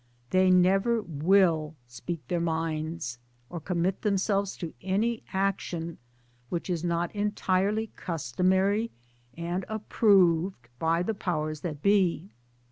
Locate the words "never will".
0.49-1.75